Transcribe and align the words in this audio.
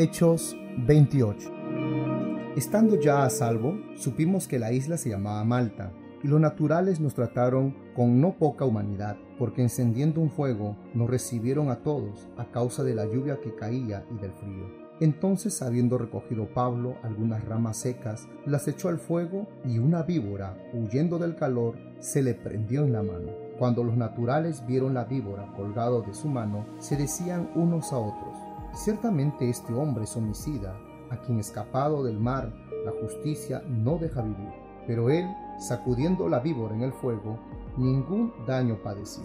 Hechos 0.00 0.56
28 0.86 1.50
Estando 2.54 3.00
ya 3.00 3.24
a 3.24 3.30
salvo, 3.30 3.80
supimos 3.96 4.46
que 4.46 4.60
la 4.60 4.70
isla 4.70 4.96
se 4.96 5.08
llamaba 5.08 5.42
Malta, 5.42 5.90
y 6.22 6.28
los 6.28 6.40
naturales 6.40 7.00
nos 7.00 7.14
trataron 7.14 7.74
con 7.96 8.20
no 8.20 8.34
poca 8.38 8.64
humanidad, 8.64 9.16
porque 9.40 9.60
encendiendo 9.60 10.20
un 10.20 10.30
fuego 10.30 10.76
nos 10.94 11.10
recibieron 11.10 11.68
a 11.68 11.82
todos 11.82 12.28
a 12.36 12.44
causa 12.52 12.84
de 12.84 12.94
la 12.94 13.06
lluvia 13.06 13.40
que 13.40 13.56
caía 13.56 14.06
y 14.14 14.20
del 14.20 14.30
frío. 14.34 14.88
Entonces, 15.00 15.62
habiendo 15.62 15.98
recogido 15.98 16.46
Pablo 16.54 16.94
algunas 17.02 17.44
ramas 17.44 17.78
secas, 17.78 18.28
las 18.46 18.68
echó 18.68 18.90
al 18.90 19.00
fuego 19.00 19.48
y 19.64 19.80
una 19.80 20.04
víbora, 20.04 20.56
huyendo 20.74 21.18
del 21.18 21.34
calor, 21.34 21.76
se 21.98 22.22
le 22.22 22.34
prendió 22.34 22.84
en 22.84 22.92
la 22.92 23.02
mano. 23.02 23.32
Cuando 23.58 23.82
los 23.82 23.96
naturales 23.96 24.64
vieron 24.64 24.94
la 24.94 25.06
víbora 25.06 25.52
colgado 25.56 26.02
de 26.02 26.14
su 26.14 26.28
mano, 26.28 26.66
se 26.78 26.96
decían 26.96 27.50
unos 27.56 27.92
a 27.92 27.98
otros, 27.98 28.37
Ciertamente 28.74 29.48
este 29.48 29.72
hombre 29.74 30.04
es 30.04 30.16
homicida, 30.16 30.76
a 31.10 31.16
quien 31.16 31.38
escapado 31.38 32.04
del 32.04 32.18
mar 32.18 32.52
la 32.84 32.92
justicia 33.02 33.62
no 33.66 33.98
deja 33.98 34.22
vivir. 34.22 34.48
Pero 34.86 35.10
él, 35.10 35.26
sacudiendo 35.58 36.28
la 36.28 36.40
víbora 36.40 36.74
en 36.74 36.82
el 36.82 36.92
fuego, 36.92 37.38
ningún 37.76 38.32
daño 38.46 38.76
padeció. 38.82 39.24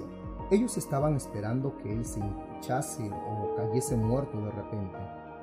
Ellos 0.51 0.77
estaban 0.77 1.15
esperando 1.15 1.77
que 1.77 1.91
él 1.91 2.05
se 2.05 2.19
hinchase 2.19 3.09
o 3.09 3.55
cayese 3.55 3.95
muerto 3.95 4.39
de 4.41 4.51
repente, 4.51 4.97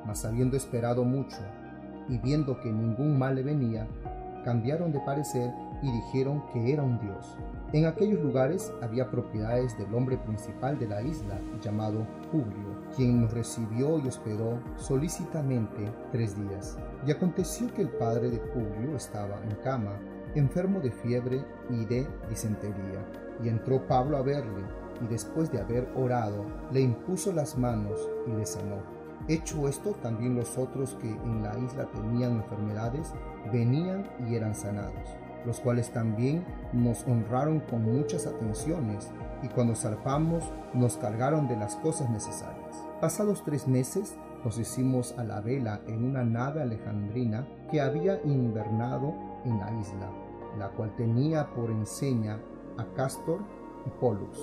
mas 0.07 0.25
habiendo 0.25 0.57
esperado 0.57 1.05
mucho 1.05 1.39
y 2.09 2.19
viendo 2.19 2.61
que 2.61 2.71
ningún 2.71 3.19
mal 3.19 3.35
le 3.37 3.43
venía, 3.43 3.89
cambiaron 4.45 4.93
de 4.93 5.01
parecer 5.01 5.53
y 5.83 5.91
dijeron 5.91 6.43
que 6.53 6.73
era 6.73 6.83
un 6.83 6.99
dios. 7.01 7.37
En 7.73 7.87
aquellos 7.87 8.21
lugares 8.21 8.73
había 8.83 9.11
propiedades 9.11 9.79
del 9.79 9.95
hombre 9.95 10.19
principal 10.19 10.79
de 10.79 10.89
la 10.89 11.03
isla, 11.03 11.41
llamado 11.63 12.07
Publio, 12.33 12.81
quien 12.97 13.23
nos 13.23 13.33
recibió 13.33 13.99
y 13.99 14.09
hospedó 14.09 14.59
solícitamente 14.77 15.93
tres 16.11 16.37
días. 16.37 16.79
Y 17.07 17.13
aconteció 17.13 17.73
que 17.73 17.83
el 17.83 17.89
padre 17.91 18.31
de 18.31 18.39
Publio 18.39 18.97
estaba 18.97 19.41
en 19.45 19.55
cama, 19.63 19.99
enfermo 20.35 20.81
de 20.81 20.91
fiebre 20.91 21.45
y 21.69 21.85
de 21.85 22.07
disentería. 22.29 23.07
Y 23.43 23.49
entró 23.49 23.87
Pablo 23.87 24.17
a 24.17 24.23
verle, 24.23 24.65
y 25.03 25.07
después 25.07 25.51
de 25.51 25.61
haber 25.61 25.89
orado, 25.97 26.45
le 26.73 26.81
impuso 26.81 27.33
las 27.33 27.57
manos 27.57 28.09
y 28.27 28.33
le 28.33 28.45
sanó. 28.45 29.01
Hecho 29.29 29.69
esto, 29.69 29.93
también 30.03 30.35
los 30.35 30.59
otros 30.59 30.97
que 31.01 31.09
en 31.09 31.43
la 31.43 31.57
isla 31.59 31.87
tenían 31.93 32.37
enfermedades 32.37 33.13
venían 33.53 34.09
y 34.27 34.35
eran 34.35 34.55
sanados, 34.55 35.17
los 35.45 35.61
cuales 35.61 35.91
también 35.93 36.45
nos 36.73 37.07
honraron 37.07 37.61
con 37.61 37.83
muchas 37.83 38.27
atenciones 38.27 39.11
y 39.43 39.49
cuando 39.49 39.75
zarpamos 39.75 40.45
nos 40.75 40.97
cargaron 40.97 41.49
de 41.49 41.57
las 41.57 41.77
cosas 41.77 42.11
necesarias. 42.11 42.77
Pasados 43.01 43.43
tres 43.45 43.67
meses 43.67 44.17
nos 44.45 44.59
hicimos 44.59 45.15
a 45.19 45.25
la 45.25 45.41
vela 45.41 45.81
en 45.87 46.05
una 46.05 46.25
nave 46.25 46.63
alejandrina 46.63 47.47
que 47.71 47.81
había 47.81 48.21
invernado 48.25 49.15
en 49.45 49.59
la 49.59 49.71
isla, 49.81 50.11
la 50.59 50.69
cual 50.71 50.95
tenía 50.97 51.51
por 51.55 51.71
enseña 51.71 52.39
a 52.79 52.85
Castor 52.95 53.41
y 53.87 53.91
Pollux. 54.01 54.39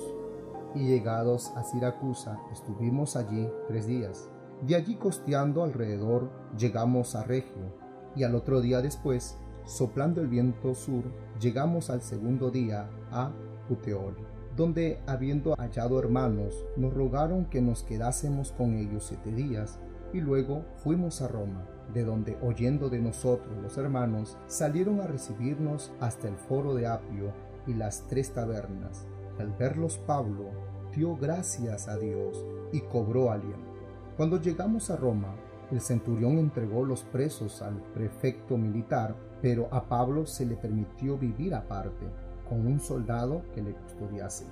Y 0.74 0.86
llegados 0.86 1.52
a 1.56 1.62
Siracusa 1.64 2.38
estuvimos 2.52 3.16
allí 3.16 3.48
tres 3.68 3.86
días 3.86 4.28
de 4.62 4.74
allí 4.74 4.96
costeando 4.96 5.62
alrededor 5.62 6.30
llegamos 6.56 7.14
a 7.14 7.22
Regio 7.22 7.72
y 8.16 8.24
al 8.24 8.34
otro 8.34 8.60
día 8.60 8.82
después, 8.82 9.38
soplando 9.68 10.22
el 10.22 10.28
viento 10.28 10.74
sur, 10.74 11.04
llegamos 11.38 11.90
al 11.90 12.00
segundo 12.00 12.50
día 12.50 12.88
a 13.12 13.30
Puteoli, 13.68 14.16
donde 14.56 14.98
habiendo 15.06 15.54
hallado 15.58 15.98
hermanos, 15.98 16.64
nos 16.76 16.94
rogaron 16.94 17.44
que 17.44 17.60
nos 17.60 17.82
quedásemos 17.82 18.50
con 18.52 18.74
ellos 18.74 19.04
siete 19.06 19.30
días 19.30 19.78
y 20.14 20.20
luego 20.22 20.64
fuimos 20.82 21.20
a 21.20 21.28
Roma, 21.28 21.66
de 21.92 22.02
donde 22.02 22.38
oyendo 22.40 22.88
de 22.88 22.98
nosotros 22.98 23.54
los 23.62 23.76
hermanos, 23.76 24.38
salieron 24.46 25.00
a 25.02 25.06
recibirnos 25.06 25.92
hasta 26.00 26.28
el 26.28 26.36
foro 26.36 26.74
de 26.74 26.86
Apio 26.86 27.32
y 27.66 27.74
las 27.74 28.06
tres 28.08 28.32
tabernas. 28.32 29.06
Al 29.38 29.52
verlos 29.52 29.98
Pablo 29.98 30.50
dio 30.96 31.14
gracias 31.14 31.88
a 31.88 31.98
Dios 31.98 32.44
y 32.72 32.80
cobró 32.80 33.30
aliento. 33.30 33.68
Cuando 34.16 34.40
llegamos 34.40 34.90
a 34.90 34.96
Roma, 34.96 35.36
el 35.70 35.80
centurión 35.80 36.38
entregó 36.38 36.84
los 36.84 37.02
presos 37.04 37.62
al 37.62 37.82
prefecto 37.94 38.56
militar, 38.56 39.14
pero 39.42 39.68
a 39.70 39.88
Pablo 39.88 40.26
se 40.26 40.46
le 40.46 40.56
permitió 40.56 41.18
vivir 41.18 41.54
aparte, 41.54 42.06
con 42.48 42.66
un 42.66 42.80
soldado 42.80 43.42
que 43.54 43.62
le 43.62 43.74
custodiase. 43.74 44.46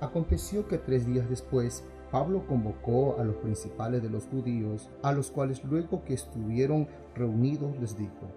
Aconteció 0.00 0.68
que 0.68 0.78
tres 0.78 1.06
días 1.06 1.28
después, 1.28 1.84
Pablo 2.10 2.46
convocó 2.46 3.18
a 3.18 3.24
los 3.24 3.36
principales 3.36 4.02
de 4.02 4.10
los 4.10 4.26
judíos, 4.26 4.90
a 5.02 5.12
los 5.12 5.30
cuales 5.30 5.62
luego 5.64 6.04
que 6.04 6.14
estuvieron 6.14 6.88
reunidos 7.14 7.78
les 7.78 7.96
dijo, 7.96 8.28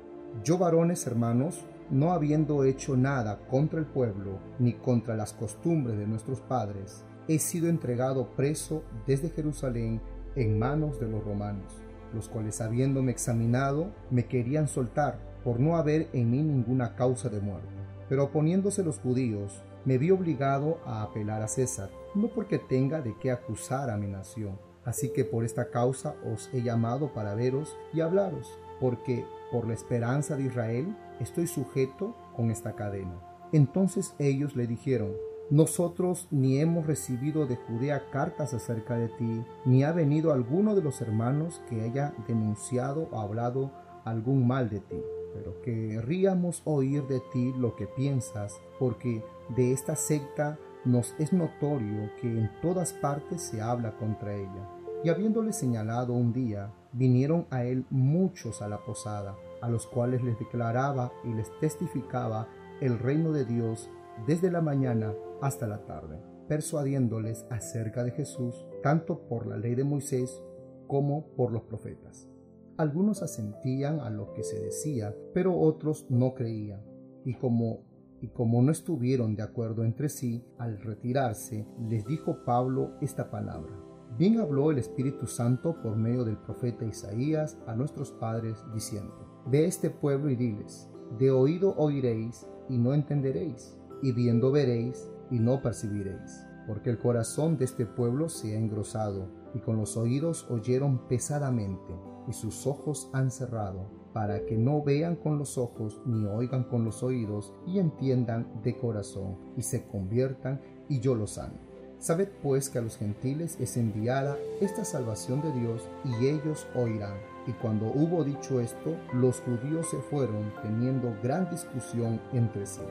Yo 0.44 0.57
varones 0.57 1.07
hermanos, 1.07 1.66
no 1.90 2.11
habiendo 2.11 2.63
hecho 2.63 2.95
nada 2.95 3.40
contra 3.47 3.79
el 3.79 3.85
pueblo, 3.85 4.40
ni 4.59 4.73
contra 4.73 5.16
las 5.16 5.34
costumbres 5.34 5.97
de 5.97 6.07
nuestros 6.07 6.40
padres, 6.41 7.03
he 7.28 7.40
sido 7.40 7.67
entregado 7.67 8.35
preso 8.35 8.84
desde 9.07 9.29
Jerusalén 9.29 10.01
en 10.35 10.59
manos 10.59 11.00
de 11.00 11.07
los 11.07 11.23
romanos, 11.23 11.82
los 12.13 12.29
cuales 12.29 12.62
habiéndome 12.62 13.12
examinado 13.12 13.91
me 14.09 14.25
querían 14.25 14.68
soltar 14.68 15.19
por 15.44 15.59
no 15.59 15.78
haber 15.78 16.09
en 16.13 16.31
mí 16.31 16.41
ninguna 16.41 16.96
causa 16.96 17.29
de 17.29 17.41
muerte. 17.41 17.68
Pero 18.09 18.25
oponiéndose 18.25 18.84
los 18.84 19.00
judíos, 19.00 19.63
me 19.85 19.97
vi 19.97 20.12
obligado 20.12 20.79
a 20.85 21.03
apelar 21.03 21.41
a 21.41 21.47
César, 21.47 21.90
no 22.16 22.29
porque 22.29 22.59
tenga 22.59 23.02
de 23.02 23.16
qué 23.19 23.31
acusar 23.31 23.90
a 23.90 23.97
mi 23.97 24.07
nación. 24.07 24.57
Así 24.85 25.09
que 25.09 25.25
por 25.25 25.46
esta 25.46 25.69
causa 25.69 26.16
os 26.34 26.50
he 26.53 26.62
llamado 26.62 27.13
para 27.13 27.35
veros 27.35 27.78
y 27.94 28.02
hablaros, 28.02 28.57
porque 28.79 29.25
por 29.52 29.68
la 29.68 29.73
esperanza 29.73 30.35
de 30.35 30.44
Israel 30.44 30.96
estoy 31.19 31.47
sujeto 31.47 32.16
con 32.35 32.52
esta 32.52 32.73
cadena. 32.75 33.19
Entonces 33.52 34.16
ellos 34.19 34.56
le 34.56 34.68
dijeron, 34.68 35.12
nosotros 35.49 36.27
ni 36.31 36.59
hemos 36.59 36.87
recibido 36.87 37.45
de 37.45 37.57
Judea 37.57 38.09
cartas 38.11 38.53
acerca 38.53 38.95
de 38.95 39.09
ti, 39.09 39.43
ni 39.65 39.83
ha 39.83 39.91
venido 39.91 40.31
alguno 40.31 40.73
de 40.75 40.81
los 40.81 41.01
hermanos 41.01 41.61
que 41.69 41.81
haya 41.81 42.13
denunciado 42.27 43.09
o 43.11 43.19
hablado 43.19 43.71
algún 44.05 44.47
mal 44.47 44.69
de 44.69 44.79
ti. 44.79 45.01
Pero 45.33 45.61
querríamos 45.61 46.61
oír 46.65 47.05
de 47.07 47.19
ti 47.31 47.53
lo 47.57 47.75
que 47.75 47.87
piensas, 47.87 48.61
porque 48.79 49.23
de 49.55 49.73
esta 49.73 49.95
secta 49.95 50.57
nos 50.85 51.15
es 51.19 51.33
notorio 51.33 52.09
que 52.21 52.27
en 52.27 52.49
todas 52.61 52.93
partes 52.93 53.41
se 53.41 53.61
habla 53.61 53.95
contra 53.97 54.35
ella. 54.35 54.69
Y 55.03 55.09
habiéndole 55.09 55.51
señalado 55.51 56.13
un 56.13 56.33
día, 56.33 56.73
vinieron 56.93 57.47
a 57.49 57.65
él 57.65 57.85
muchos 57.89 58.61
a 58.61 58.69
la 58.69 58.83
posada, 58.85 59.35
a 59.61 59.69
los 59.69 59.87
cuales 59.87 60.23
les 60.23 60.39
declaraba 60.39 61.11
y 61.23 61.33
les 61.33 61.51
testificaba 61.59 62.47
el 62.79 62.99
reino 62.99 63.31
de 63.31 63.45
Dios 63.45 63.89
desde 64.28 64.51
la 64.51 64.62
mañana 64.62 65.13
hasta 65.41 65.68
la 65.68 65.85
tarde, 65.85 66.19
persuadiéndoles 66.47 67.46
acerca 67.50 68.03
de 68.03 68.12
Jesús, 68.12 68.66
tanto 68.81 69.28
por 69.28 69.47
la 69.47 69.57
ley 69.57 69.75
de 69.75 69.84
Moisés 69.84 70.41
como 70.88 71.28
por 71.35 71.51
los 71.51 71.63
profetas. 71.63 72.29
Algunos 72.78 73.22
asentían 73.22 74.00
a 74.00 74.09
lo 74.09 74.34
que 74.34 74.44
se 74.44 74.59
decía, 74.59 75.16
pero 75.34 75.57
otros 75.57 76.07
no 76.09 76.34
creían, 76.34 76.81
y 77.23 77.35
como 77.35 77.81
y 78.23 78.29
como 78.29 78.62
no 78.62 78.72
estuvieron 78.72 79.35
de 79.35 79.44
acuerdo 79.44 79.84
entre 79.84 80.07
sí, 80.07 80.46
al 80.57 80.79
retirarse, 80.79 81.68
les 81.90 82.06
dijo 82.06 82.46
Pablo 82.46 82.91
esta 83.02 83.29
palabra. 83.29 83.78
Bien 84.18 84.40
habló 84.40 84.72
el 84.72 84.78
Espíritu 84.78 85.28
Santo 85.28 85.75
por 85.84 85.97
medio 85.97 86.23
del 86.23 86.38
profeta 86.38 86.85
Isaías 86.85 87.57
a 87.68 87.75
nuestros 87.75 88.13
padres, 88.13 88.63
diciendo, 88.73 89.44
Ve 89.47 89.66
este 89.66 89.90
pueblo 89.90 90.29
y 90.29 90.38
diles, 90.38 90.90
de 91.19 91.31
oído 91.31 91.75
oiréis 91.75 92.47
y 92.69 92.78
no 92.78 92.94
entenderéis, 92.94 93.78
y 94.03 94.12
viendo 94.12 94.52
veréis 94.52 95.09
y 95.31 95.40
no 95.40 95.62
percibiréis, 95.62 96.46
porque 96.68 96.91
el 96.91 97.00
corazón 97.00 97.58
de 97.58 97.66
este 97.66 97.86
pueblo 97.86 98.30
se 98.30 98.56
ha 98.56 98.59
engrosado, 98.59 99.30
y 99.56 99.59
con 99.59 99.78
los 99.78 99.97
oídos 99.97 100.46
oyeron 100.52 101.08
pesadamente, 101.08 101.94
y 102.28 102.34
sus 102.34 102.67
ojos 102.67 103.09
han 103.14 103.32
cerrado, 103.32 103.88
para 104.14 104.46
que 104.46 104.58
no 104.58 104.84
vean 104.84 105.16
con 105.16 105.40
los 105.40 105.58
ojos, 105.58 106.02
ni 106.05 106.26
oigan 106.26 106.66
con 106.66 106.85
los 106.85 107.02
oídos, 107.02 107.53
y 107.66 107.79
entiendan 107.79 108.61
de 108.61 108.78
corazón, 108.78 109.38
y 109.58 109.64
se 109.64 109.88
conviertan, 109.88 110.61
y 110.90 110.99
yo 110.99 111.16
los 111.16 111.32
sano. 111.32 111.56
Sabed 111.97 112.28
pues 112.44 112.70
que 112.70 112.79
a 112.79 112.82
los 112.82 112.97
gentiles 112.97 113.58
es 113.61 113.78
enviada 113.78 114.38
esta 114.59 114.84
salvación 114.84 115.41
de 115.41 115.53
Dios, 115.53 115.88
y 116.03 116.28
ellos 116.28 116.67
oirán. 116.76 117.17
Y 117.47 117.53
cuando 117.53 117.85
hubo 117.88 118.26
dicho 118.26 118.59
esto, 118.59 118.97
los 119.14 119.40
judíos 119.41 119.90
se 119.90 119.97
fueron 119.97 120.52
teniendo 120.61 121.16
gran 121.23 121.49
discusión 121.49 122.20
entre 122.34 122.66
sí. 122.66 122.82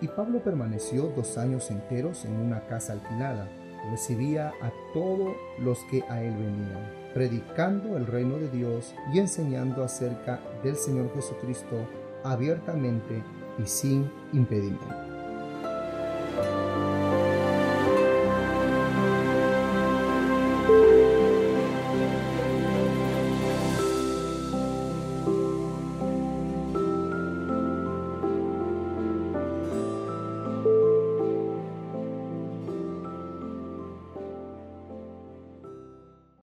Y 0.00 0.08
Pablo 0.08 0.40
permaneció 0.40 1.12
dos 1.16 1.38
años 1.38 1.70
enteros 1.70 2.24
en 2.24 2.34
una 2.36 2.66
casa 2.66 2.92
alquilada. 2.92 3.48
Recibía 3.90 4.52
a 4.60 4.72
todos 4.92 5.34
los 5.58 5.78
que 5.90 6.02
a 6.08 6.22
él 6.22 6.34
venían, 6.36 6.92
predicando 7.14 7.96
el 7.96 8.06
reino 8.06 8.36
de 8.36 8.48
Dios 8.48 8.94
y 9.12 9.18
enseñando 9.18 9.82
acerca 9.82 10.40
del 10.62 10.76
Señor 10.76 11.12
Jesucristo 11.14 11.86
abiertamente 12.22 13.22
y 13.58 13.66
sin 13.66 14.10
impedimento. 14.32 14.97